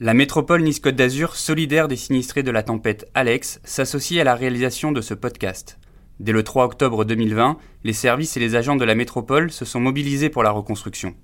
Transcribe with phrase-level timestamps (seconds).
[0.00, 4.92] La métropole Nice-Côte d'Azur, solidaire des sinistrés de la tempête Alex, s'associe à la réalisation
[4.92, 5.80] de ce podcast.
[6.20, 9.80] Dès le 3 octobre 2020, les services et les agents de la métropole se sont
[9.80, 11.16] mobilisés pour la reconstruction.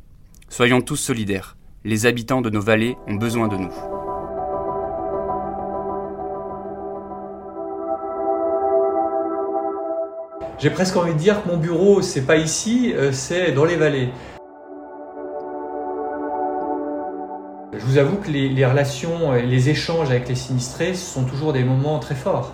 [0.48, 1.56] Soyons tous solidaires.
[1.84, 3.72] Les habitants de nos vallées ont besoin de nous.
[10.58, 13.76] J'ai presque envie de dire que mon bureau, c'est pas ici, euh, c'est dans les
[13.76, 14.08] vallées.
[17.76, 21.64] Je vous avoue que les, relations et les échanges avec les sinistrés sont toujours des
[21.64, 22.52] moments très forts.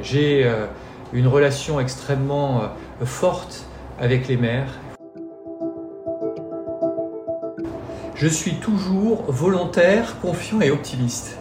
[0.00, 0.66] J'ai euh,
[1.12, 3.66] une relation extrêmement euh, forte
[3.98, 4.78] avec les maires.
[8.14, 11.38] Je suis toujours volontaire, confiant et optimiste.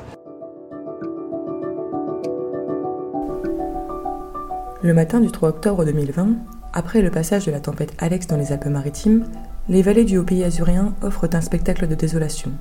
[4.81, 6.29] Le matin du 3 octobre 2020,
[6.73, 9.25] après le passage de la tempête Alex dans les Alpes-Maritimes,
[9.69, 12.51] les vallées du haut pays azurien offrent un spectacle de désolation.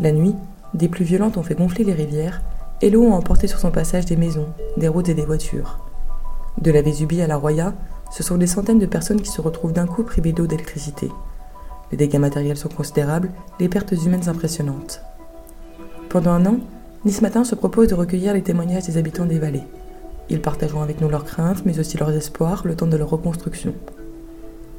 [0.00, 0.36] La nuit,
[0.72, 2.42] des pluies violentes ont fait gonfler les rivières
[2.80, 5.80] et l'eau a emporté sur son passage des maisons, des routes et des voitures.
[6.60, 7.74] De la Vésubie à la Roya,
[8.12, 11.10] ce sont des centaines de personnes qui se retrouvent d'un coup privées d'eau d'électricité.
[11.90, 15.02] Les dégâts matériels sont considérables, les pertes humaines impressionnantes.
[16.08, 16.58] Pendant un an,
[17.04, 19.64] Nice Matin se propose de recueillir les témoignages des habitants des vallées.
[20.30, 23.74] Ils partageront avec nous leurs craintes, mais aussi leurs espoirs, le temps de leur reconstruction.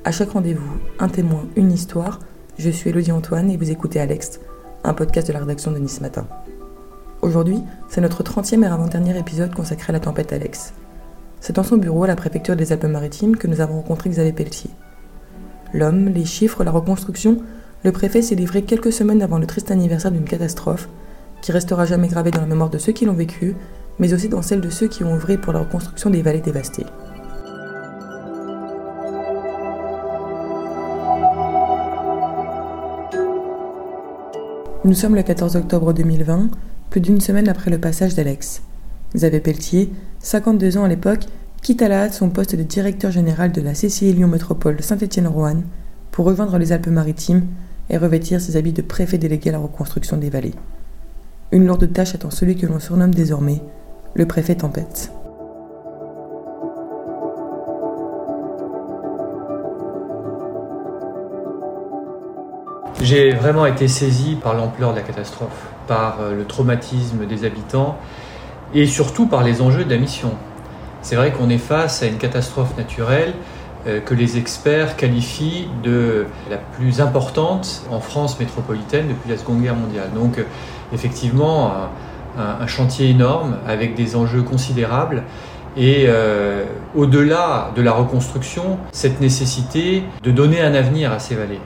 [0.06, 2.20] À chaque rendez-vous, un témoin, une histoire.
[2.58, 4.42] Je suis Elodie Antoine et vous écoutez Alex,
[4.84, 6.28] un podcast de la rédaction de Nice Matin.
[7.22, 10.74] Aujourd'hui, c'est notre 30e et avant-dernier épisode consacré à la tempête Alex.
[11.40, 14.72] C'est dans son bureau à la préfecture des Alpes-Maritimes que nous avons rencontré Xavier Pelletier.
[15.74, 17.38] L'homme, les chiffres, la reconstruction,
[17.86, 20.90] le préfet s'est livré quelques semaines avant le triste anniversaire d'une catastrophe
[21.42, 23.56] qui restera jamais gravée dans la mémoire de ceux qui l'ont vécue,
[24.00, 26.86] mais aussi dans celle de ceux qui ont œuvré pour la reconstruction des vallées dévastées.
[34.86, 36.50] Nous sommes le 14 octobre 2020,
[36.90, 38.64] plus d'une semaine après le passage d'Alex.
[39.16, 41.24] Xavier Pelletier, 52 ans à l'époque,
[41.62, 45.64] quitte à la hâte son poste de directeur général de la CCI Lyon Métropole Saint-Étienne-Roanne
[46.12, 47.46] pour rejoindre les Alpes-Maritimes
[47.90, 50.56] et revêtir ses habits de préfet délégué à la reconstruction des vallées.
[51.54, 53.62] Une lourde tâche attend celui que l'on surnomme désormais
[54.16, 55.14] le préfet Tempête.
[63.04, 67.98] J'ai vraiment été saisi par l'ampleur de la catastrophe, par euh, le traumatisme des habitants
[68.74, 70.32] et surtout par les enjeux de la mission.
[71.02, 73.34] C'est vrai qu'on est face à une catastrophe naturelle
[73.88, 79.62] euh, que les experts qualifient de la plus importante en France métropolitaine depuis la Seconde
[79.62, 80.12] Guerre mondiale.
[80.16, 80.44] Donc euh,
[80.94, 81.74] effectivement,
[82.40, 85.24] un, chantier énorme avec des enjeux considérables.
[85.76, 86.08] Et
[86.96, 91.60] au-delà de la reconstruction, cette nécessité de donner un avenir à ces vallées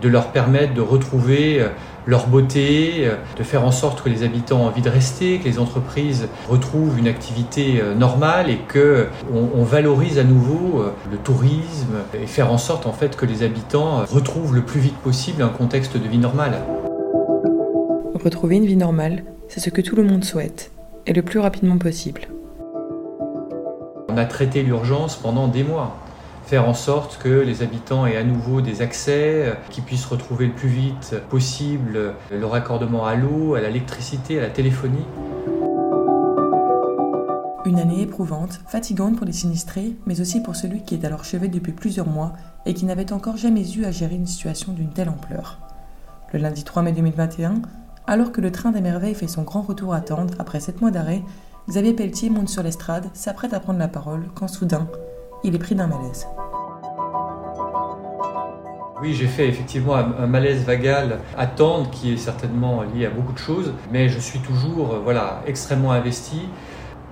[0.00, 1.68] de leur permettre de retrouver euh,
[2.06, 5.44] leur beauté, euh, de faire en sorte que les habitants aient envie de rester, que
[5.44, 11.96] les entreprises retrouvent une activité euh, normale et que on, valorise à nouveau le tourisme
[12.14, 15.48] et faire en sorte en fait que les habitants retrouvent le plus vite possible un
[15.48, 16.54] contexte de vie normale.
[18.22, 20.70] Retrouver une vie normale, c'est ce que tout le monde souhaite
[21.06, 22.28] et le plus rapidement possible.
[24.08, 25.96] On a traité l'urgence pendant des mois
[26.46, 30.52] faire en sorte que les habitants aient à nouveau des accès, qu'ils puissent retrouver le
[30.52, 35.04] plus vite possible le raccordement à l'eau, à l'électricité, à la téléphonie.
[37.64, 41.24] Une année éprouvante, fatigante pour les sinistrés, mais aussi pour celui qui est à leur
[41.24, 42.32] chevet depuis plusieurs mois
[42.64, 45.58] et qui n'avait encore jamais eu à gérer une situation d'une telle ampleur.
[46.32, 47.54] Le lundi 3 mai 2021,
[48.06, 50.92] alors que le train des merveilles fait son grand retour à Tendre après sept mois
[50.92, 51.22] d'arrêt,
[51.68, 54.88] Xavier Pelletier monte sur l'estrade, s'apprête à prendre la parole, quand soudain,
[55.44, 56.26] il est pris d'un malaise.
[59.02, 63.34] Oui, j'ai fait effectivement un, malaise vagal à Tendre qui est certainement lié à beaucoup
[63.34, 66.48] de choses, mais je suis toujours euh, voilà, extrêmement investi,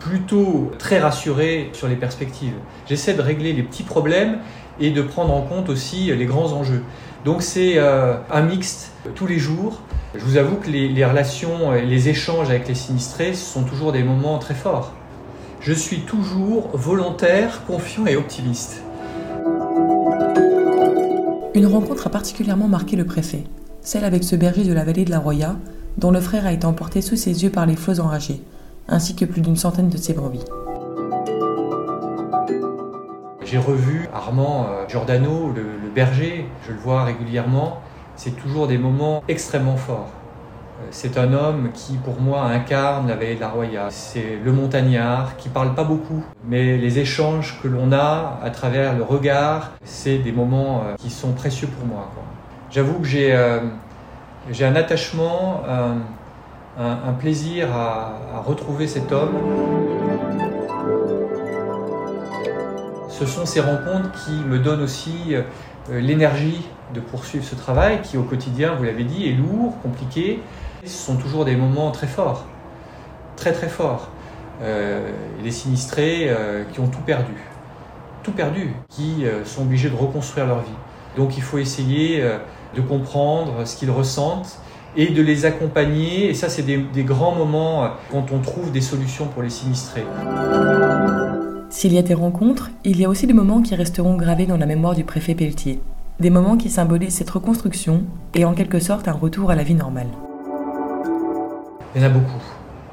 [0.01, 2.55] plutôt très rassuré sur les perspectives.
[2.87, 4.39] J'essaie de régler les petits problèmes
[4.81, 6.83] et de prendre en compte aussi les grands enjeux.
[7.27, 9.83] Donc c'est euh, un mixte tous les jours.
[10.15, 14.03] Je vous avoue que les, les relations, les échanges avec les sinistrés sont toujours des
[14.03, 14.93] moments très forts
[15.65, 18.83] je suis toujours volontaire, confiant et optimiste.
[21.55, 23.45] Une rencontre a particulièrement marqué le préfet,
[23.81, 25.57] celle avec ce berger de la vallée de la Roya,
[25.97, 28.43] dont le frère a été emporté sous ses yeux par les flots enragés,
[28.89, 30.45] ainsi que plus d'une centaine de ses brebis.
[33.43, 37.81] J'ai revu Armand euh, Giordano, le berger, je le vois régulièrement,
[38.17, 40.11] c'est toujours des moments extrêmement forts.
[40.91, 43.87] C'est un homme qui, pour moi, incarne la vallée de la Roya.
[43.91, 48.97] C'est le montagnard qui parle pas beaucoup, mais les échanges que l'on a à travers
[48.97, 52.11] le regard, c'est des moments euh, qui sont précieux pour moi.
[52.71, 55.63] J'avoue que j'ai un attachement,
[56.77, 59.37] un, plaisir à, retrouver cet homme.
[63.09, 65.37] Ce sont ces rencontres qui me donnent aussi
[65.89, 70.41] l'énergie de poursuivre ce travail qui, au quotidien, vous l'avez dit, est lourd, compliqué.
[70.85, 72.45] Ce sont toujours des moments très forts,
[73.37, 74.11] très très forts.
[74.63, 75.11] Euh,
[75.43, 77.33] des sinistrés euh, qui ont tout perdu,
[78.23, 80.71] tout perdu, qui euh, sont obligés de reconstruire leur vie.
[81.17, 82.25] Donc il faut essayer
[82.75, 84.59] de comprendre ce qu'ils ressentent
[84.97, 86.29] et de les accompagner.
[86.29, 90.05] Et ça, c'est des, grands moments quand on trouve des solutions pour les sinistrés.
[91.71, 94.57] S'il y a des rencontres, il y a aussi des moments qui resteront gravés dans
[94.57, 95.79] la mémoire du préfet Pelletier.
[96.21, 99.75] Des moments qui symbolisent cette reconstruction et en quelque sorte un retour à la vie
[99.75, 100.07] normale.
[101.95, 102.43] Il y en a beaucoup.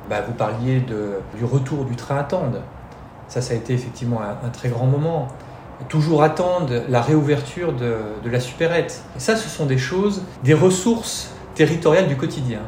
[0.10, 2.62] Bah, vous parliez du retour du train à Tende.
[3.28, 5.28] Ça, ça a été effectivement un, très grand moment.
[5.88, 9.04] Toujours attendre la réouverture de, de la supérette.
[9.16, 12.62] Et ça, ce sont des choses, des ressources territoriales du quotidien.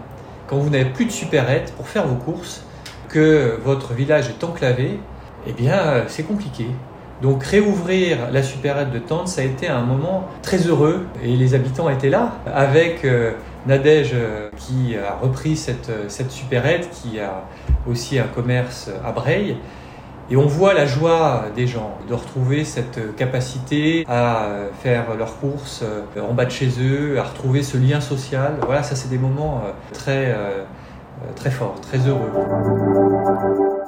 [0.48, 2.64] Quand vous n'avez plus de supérette pour faire vos courses,
[3.10, 5.00] que votre village est enclavé,
[5.48, 6.68] eh bien, c'est compliqué.
[7.22, 11.54] Donc réouvrir la supérette de Tente, ça a été un moment très heureux et les
[11.54, 13.32] habitants étaient là avec euh,
[13.66, 17.46] Nadège euh, qui a repris cette, euh, cette supérette, qui a
[17.88, 19.58] aussi un commerce à Breil.
[20.30, 24.48] Et on voit la joie des gens de retrouver cette capacité à
[24.82, 25.84] faire leurs courses
[26.18, 28.54] en bas de chez eux, à retrouver ce lien social.
[28.66, 29.62] Voilà, ça c'est des moments
[29.92, 30.34] très,
[31.36, 32.32] très forts, très heureux.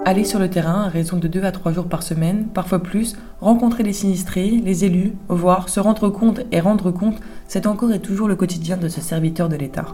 [0.07, 3.16] Aller sur le terrain à raison de 2 à 3 jours par semaine, parfois plus,
[3.42, 7.18] rencontrer les sinistrés, les élus, voir, se rendre compte et rendre compte,
[7.48, 9.88] c'est encore et toujours le quotidien de ce serviteur de l'État.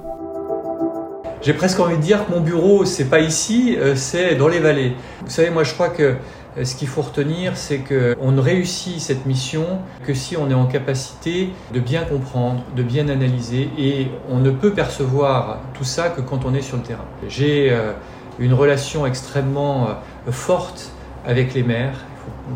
[1.42, 4.60] J'ai presque envie de dire que mon bureau, c'est pas ici, euh, c'est dans les
[4.60, 4.96] vallées.
[5.24, 6.16] Vous savez, moi je crois que
[6.58, 9.64] euh, ce qu'il faut retenir, c'est qu'on ne réussit cette mission
[10.06, 14.52] que si on est en capacité de bien comprendre, de bien analyser, et on ne
[14.52, 17.06] peut percevoir tout ça que quand on est sur le terrain.
[17.30, 17.94] J'ai euh,
[18.42, 20.92] une relation extrêmement euh, forte
[21.26, 22.00] avec les maires.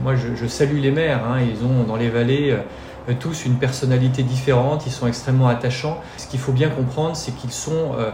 [0.03, 1.21] Moi, je, salue les maires.
[1.25, 1.37] Hein.
[1.41, 4.85] Ils ont dans les vallées euh, tous une personnalité différente.
[4.87, 6.01] Ils sont extrêmement attachants.
[6.17, 8.11] Ce qu'il faut bien comprendre, c'est qu'ils sont euh,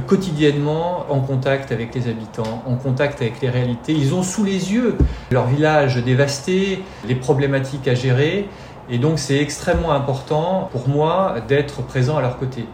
[0.00, 3.92] quotidiennement en contact avec les habitants, en contact avec les réalités.
[3.92, 4.96] Ils ont sous les yeux
[5.30, 8.48] leur village dévasté, les problématiques à gérer.
[8.90, 12.66] Et donc c'est extrêmement important pour moi d'être présent à leur côté.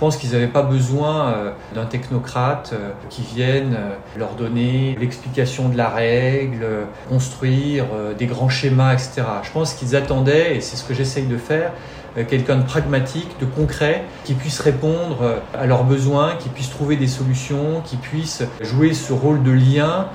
[0.00, 5.68] Pense qu'ils n'avaient pas besoin euh, d'un technocrate euh, qui vienne euh, leur donner l'explication
[5.68, 6.64] de la règle,
[7.10, 7.84] construire
[8.18, 9.22] des grands schémas, etc.
[9.42, 11.72] Je pense qu'ils attendaient, et c'est ce que j'essaye de faire,
[12.28, 17.06] quelqu'un de pragmatique, de concret, qui puisse répondre à leurs besoins, qui puisse trouver des
[17.06, 20.06] solutions, qui puisse jouer ce rôle de lien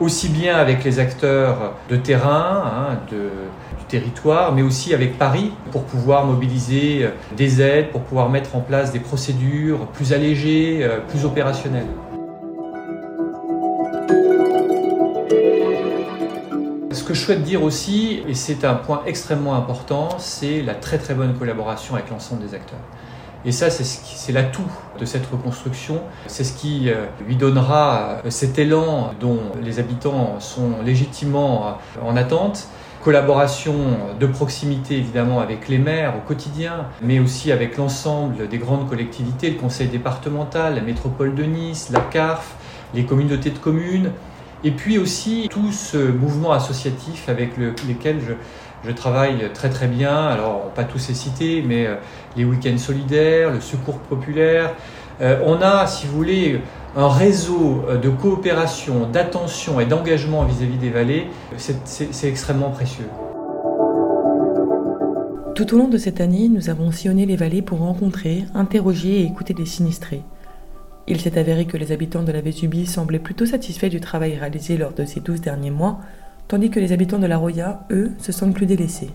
[0.00, 5.84] aussi bien avec les acteurs de terrain, hein, du territoire, mais aussi avec Paris pour
[5.84, 10.98] pouvoir mobiliser euh, des aides, pour pouvoir mettre en place des procédures plus allégées, euh,
[11.08, 11.86] plus opérationnelles.
[16.90, 20.98] Ce que je souhaite dire aussi, et c'est un point extrêmement important, c'est la très
[20.98, 22.78] très bonne collaboration avec l'ensemble des acteurs.
[23.46, 24.66] Et ça, c'est l'atout
[24.98, 26.00] de cette reconstruction.
[26.26, 32.08] C'est ce qui euh, lui donnera euh, cet élan dont les habitants sont légitimement euh,
[32.08, 32.68] en attente.
[33.02, 33.74] Collaboration
[34.18, 39.50] de proximité évidemment avec les maires au quotidien, mais aussi avec l'ensemble des grandes collectivités,
[39.50, 42.54] le conseil départemental, la métropole de Nice, la CARF,
[42.94, 44.10] les communautés de communes,
[44.62, 48.32] et puis aussi tout ce mouvement associatif avec lequel je,
[48.86, 51.94] je travaille très très bien, alors pas tous les cités, mais euh,
[52.36, 54.74] les week-ends solidaires, le secours populaire.
[55.20, 56.60] Euh, on a, si vous voulez,
[56.96, 61.28] un réseau euh, de coopération, d'attention et d'engagement vis-à-vis des vallées.
[61.56, 63.06] C'est extrêmement précieux.
[65.54, 69.24] Tout au long de cette année, nous avons sillonné les vallées pour rencontrer, interroger et
[69.24, 70.22] écouter des sinistrés.
[71.06, 74.76] Il s'est avéré que les habitants de la Vésubie semblaient plutôt satisfaits du travail réalisé
[74.76, 76.00] lors de ces douze derniers mois,
[76.48, 79.10] tandis que les habitants de la Roya, eux, se sentent plus délaissés.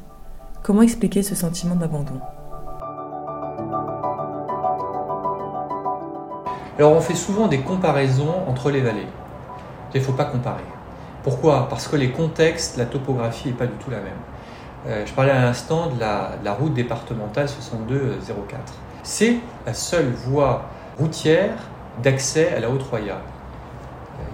[0.63, 2.19] Comment expliquer ce sentiment d'abandon?
[6.77, 9.07] Alors on fait souvent des comparaisons entre les vallées.
[9.93, 10.63] Il ne faut pas comparer.
[11.23, 11.67] Pourquoi?
[11.69, 14.13] Parce que les contextes, la topographie n'est pas du tout la même.
[14.87, 18.73] Euh, je parlais à l'instant de la, route départementale 6204.
[19.03, 21.57] C'est la seule voie routière
[22.01, 23.17] d'accès à la Haute-Roya.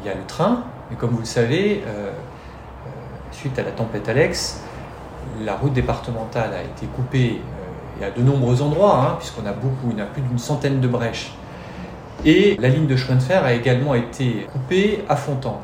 [0.02, 2.12] Il y a le train, mais comme vous le savez, euh,
[3.36, 4.62] suite à la tempête Alex,
[5.44, 7.42] la route départementale a été coupée
[8.02, 10.80] euh, à de nombreux endroits, hein, puisqu'on a beaucoup, il y a plus d'une centaine
[10.80, 11.34] de brèches.
[12.24, 15.62] Et la ligne de chemin de fer a également été coupée à Fontan.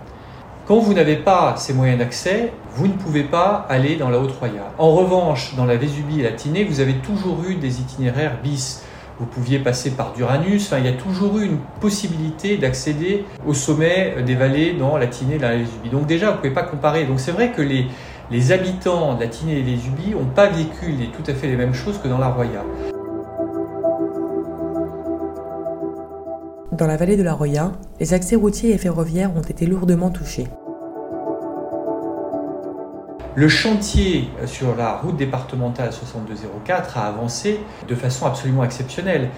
[0.68, 4.74] Quand vous n'avez pas ces moyens d'accès, vous ne pouvez pas aller dans la Haute-Roya.
[4.78, 8.84] En revanche, dans la Vésubie et la Tinée, vous avez toujours eu des itinéraires bis.
[9.22, 10.66] Vous pouviez passer par Duranus.
[10.66, 15.06] Enfin, il y a toujours eu une possibilité d'accéder au sommet des vallées dans la
[15.06, 15.90] Tinée et la Lésubie.
[15.92, 17.06] Donc déjà, vous ne pouvez pas comparer.
[17.06, 17.86] Donc c'est vrai que les,
[18.32, 21.56] les habitants de la Tinée et Lésubie n'ont pas vécu les, tout à fait les
[21.56, 22.63] mêmes choses que dans la Roya.
[26.72, 30.48] Dans la vallée de la Roya, les accès routiers et ferroviaires ont été lourdement touchés.
[33.34, 39.30] Le chantier sur la route départementale 6204 a avancé de façon absolument exceptionnelle.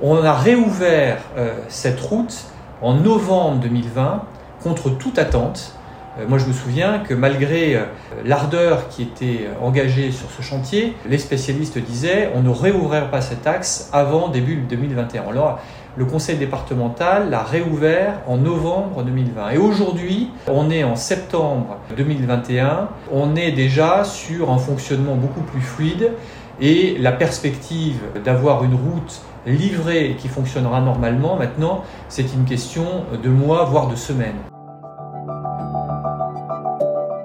[0.00, 2.46] On a réouvert euh, cette route
[2.80, 4.24] en novembre 2020
[4.62, 5.74] contre toute attente.
[6.18, 7.84] Euh, moi, je me souviens que malgré euh,
[8.24, 13.46] l'ardeur qui était engagée sur ce chantier, les spécialistes disaient on ne réouvrirait pas cet
[13.46, 15.24] axe avant début 2021.
[15.28, 15.60] Alors,
[15.96, 19.50] le conseil départemental l'a réouvert en novembre 2020.
[19.50, 25.60] Et aujourd'hui, on est en septembre 2021, on est déjà sur un fonctionnement beaucoup plus
[25.60, 26.12] fluide
[26.60, 33.28] et la perspective d'avoir une route livrée qui fonctionnera normalement, maintenant, c'est une question de
[33.28, 34.38] mois, voire de semaines.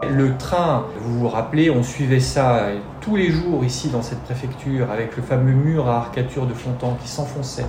[0.10, 2.70] Le train, vous vous rappelez, on suivait ça
[3.02, 6.98] tous les jours ici dans cette préfecture avec le fameux mur à arcature de Fontan
[7.02, 7.66] qui s'enfonçait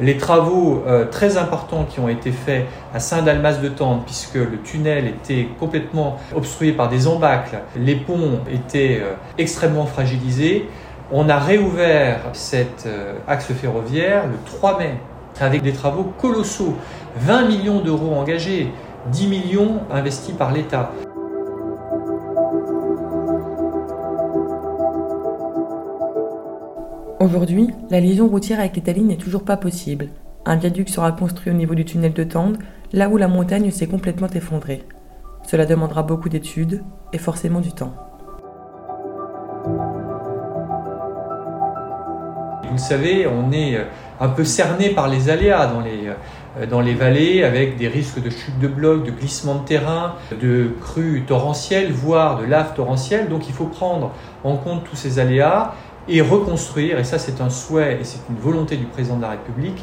[0.00, 4.60] les travaux euh, très importants qui ont été faits à Saint-Dalmas de Tende, puisque le
[4.62, 10.68] tunnel était complètement obstrué par des embâcles, les ponts étaient euh, extrêmement fragilisés.
[11.10, 14.94] On a réouvert cet euh, axe ferroviaire le 3 mai
[15.40, 16.74] avec des travaux colossaux,
[17.18, 18.72] 20 millions d'euros engagés,
[19.12, 20.92] 10 millions investis par l'État.
[27.26, 30.10] Aujourd'hui, la liaison routière avec l'Italie n'est toujours pas possible.
[30.44, 32.56] Un viaduc sera construit au niveau du tunnel de Tende,
[32.92, 34.84] là où la montagne s'est complètement effondrée.
[35.42, 37.94] Cela demandera beaucoup d'études et forcément du temps.
[42.62, 43.84] Vous le savez, on est euh,
[44.20, 46.08] un peu cerné par les aléas dans les,
[46.58, 50.14] euh, dans les vallées avec des risques de chute de blocs, de glissement de terrain,
[50.40, 53.28] de crues torrentielles, voire de lave torrentielle.
[53.28, 54.12] Donc il faut prendre
[54.44, 55.74] en compte tous ces aléas
[56.08, 59.30] et reconstruire, et ça c'est un souhait et c'est une volonté du président de la
[59.30, 59.82] République,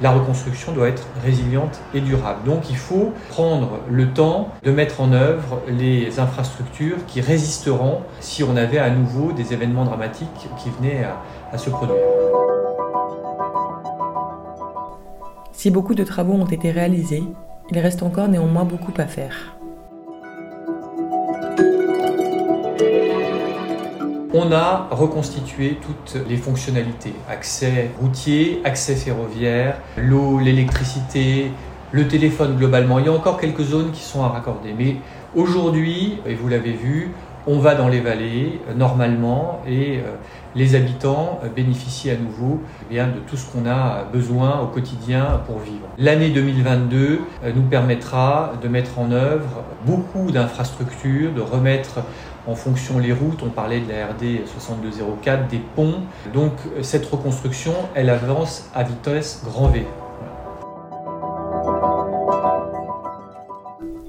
[0.00, 2.44] la reconstruction doit être résiliente et durable.
[2.44, 8.44] Donc il faut prendre le temps de mettre en œuvre les infrastructures qui résisteront si
[8.44, 11.04] on avait à nouveau des événements dramatiques qui venaient
[11.52, 11.96] à, se produire.
[15.52, 17.24] Si beaucoup de travaux ont été réalisés,
[17.70, 19.57] il reste encore néanmoins beaucoup à faire.
[24.40, 31.50] On a reconstitué toutes les fonctionnalités, accès routier, accès ferroviaire, l'eau, l'électricité,
[31.90, 33.00] le téléphone globalement.
[33.00, 34.74] Il y a encore quelques zones qui sont à raccorder.
[34.78, 34.98] Mais
[35.34, 37.10] aujourd'hui, et vous l'avez vu,
[37.48, 40.16] on va dans les vallées euh, normalement et euh,
[40.54, 45.40] les habitants euh, bénéficient à nouveau eh de tout ce qu'on a besoin au quotidien
[45.46, 45.88] pour vivre.
[45.96, 47.20] L'année 2022
[47.54, 52.00] nous permettra de mettre en œuvre beaucoup d'infrastructures, de remettre
[52.48, 56.00] en fonction les routes, on parlait de la RD 6204, des ponts.
[56.32, 56.52] Donc
[56.82, 59.86] cette reconstruction, elle avance à vitesse grand V.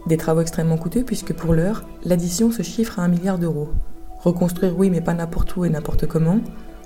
[0.08, 3.70] Des travaux extrêmement coûteux puisque pour l'heure, l'addition se chiffre à un milliard d'euros.
[4.22, 6.40] Reconstruire oui mais pas n'importe où et n'importe comment.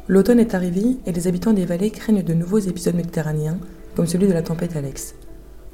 [0.08, 3.60] L'automne est arrivé et les habitants des vallées craignent de nouveaux épisodes méditerranéens
[3.96, 5.14] comme celui de la tempête Alex.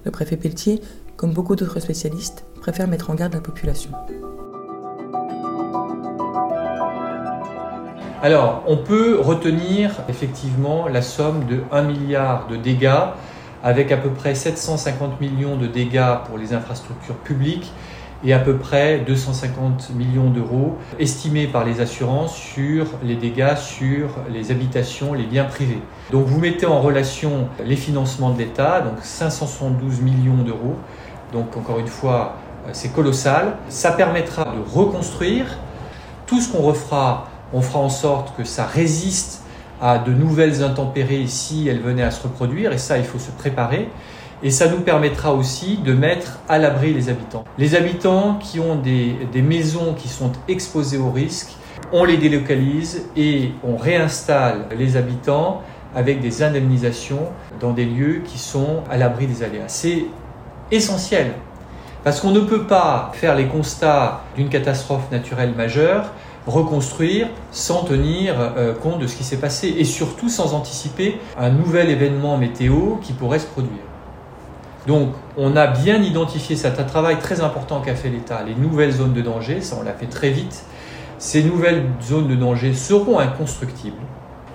[0.03, 0.81] Le préfet Pelletier,
[1.15, 3.91] comme beaucoup d'autres spécialistes, préfère mettre en garde la population.
[8.21, 12.91] Alors, on peut retenir effectivement la somme de 1 milliard de dégâts,
[13.63, 17.71] avec à peu près 750 millions de dégâts pour les infrastructures publiques
[18.25, 24.09] et à peu près 250 millions d'euros estimés par les assurances sur les dégâts sur
[24.29, 25.79] les habitations, les biens privés.
[26.11, 30.75] Donc vous mettez en relation les financements de l'État, donc 572 millions d'euros.
[31.31, 32.35] Donc encore une fois,
[32.73, 33.55] c'est colossal.
[33.69, 35.57] Ça permettra de reconstruire
[36.25, 39.43] tout ce qu'on refera on fera en sorte que ça résiste
[39.81, 43.31] à de nouvelles intempéries si elles venaient à se reproduire, et ça, il faut se
[43.31, 43.89] préparer.
[44.41, 47.43] Et ça nous permettra aussi de mettre à l'abri les habitants.
[47.57, 51.51] Les habitants qui ont des, maisons qui sont exposées au risque,
[51.91, 55.61] on les délocalise et on réinstalle les habitants
[55.95, 57.27] avec des indemnisations
[57.59, 59.67] dans des lieux qui sont à l'abri des aléas.
[59.67, 60.05] C'est
[60.71, 61.33] essentiel
[62.09, 66.05] parce qu'on ne peut pas faire les constats d'une catastrophe naturelle majeure
[66.47, 71.51] reconstruire sans tenir euh, compte de ce qui s'est passé et surtout sans anticiper un
[71.51, 73.83] nouvel événement météo qui pourrait se produire.
[74.87, 78.93] Donc on a bien identifié, c'est un travail très important qu'a fait l'État, les nouvelles
[78.93, 80.63] zones de danger, ça on l'a fait très vite.
[81.19, 84.01] Ces nouvelles zones de danger seront inconstructibles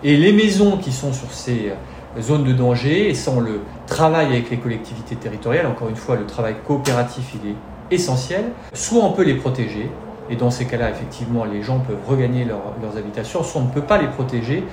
[0.02, 1.72] et les maisons qui sont sur ces
[2.20, 6.26] zone de danger, et on le travaille avec les collectivités territoriales, encore une fois le
[6.26, 7.54] travail coopératif il est
[7.90, 9.90] essentiel, soit on peut les protéger,
[10.30, 13.82] et dans ces cas-là effectivement les gens peuvent regagner leurs habitations, soit on ne peut
[13.82, 14.64] pas les protéger,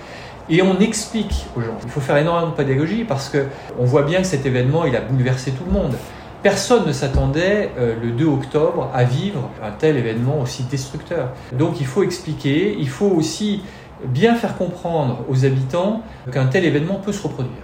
[0.49, 1.77] et on explique aux gens.
[1.83, 5.01] Il faut faire énormément de pédagogie parce qu'on voit bien que cet événement il a
[5.01, 5.95] bouleversé tout le monde.
[6.43, 11.29] Personne ne s'attendait euh, le 2 octobre à vivre un tel événement aussi destructeur.
[11.53, 13.61] Donc il faut expliquer, il faut aussi
[14.05, 17.63] bien faire comprendre aux habitants qu'un tel événement peut se reproduire.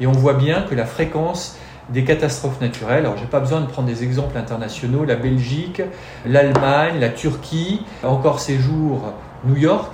[0.00, 1.56] Et on voit bien que la fréquence
[1.90, 5.82] des catastrophes naturelles, alors j'ai pas besoin de prendre des exemples internationaux, la Belgique,
[6.26, 9.12] l'Allemagne, la Turquie, encore ces jours
[9.44, 9.92] New York,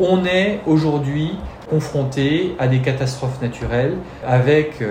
[0.00, 1.36] on est aujourd'hui
[1.70, 4.82] confronté à des catastrophes naturelles avec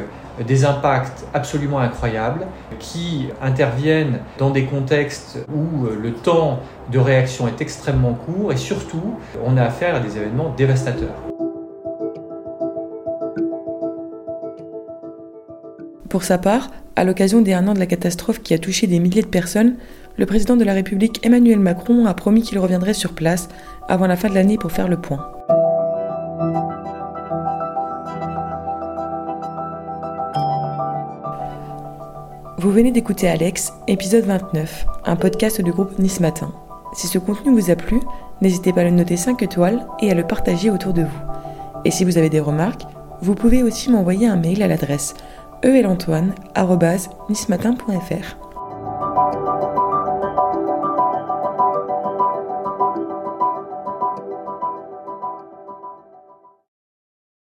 [0.46, 2.48] des impacts absolument incroyables
[2.79, 6.60] qui interviennent dans des contextes où euh, le temps
[6.91, 9.15] de réaction est extrêmement court et surtout
[9.46, 11.15] on a affaire à des événements dévastateurs.
[16.10, 19.00] Pour sa part, à l'occasion des un an de la catastrophe qui a touché des
[19.00, 19.75] milliers de personnes,
[20.17, 23.50] le président de la République Emmanuel Macron a promis qu'il reviendrait sur place
[23.88, 25.37] avant la fin de l'année pour faire le point.
[32.60, 36.52] Vous venez d'écouter Alex, épisode 29, un podcast du groupe Nice Matin.
[36.94, 38.00] Si ce contenu vous a plu,
[38.42, 41.22] n'hésitez pas à le noter 5 étoiles et à le partager autour de vous.
[41.86, 42.82] Et si vous avez des remarques,
[43.22, 45.14] vous pouvez aussi m'envoyer un mail à l'adresse
[45.62, 48.47] elantoine.nismatin.fr.